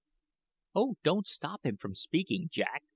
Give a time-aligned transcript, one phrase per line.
[0.73, 2.81] "Oh, don't stop him from speaking, Jack!"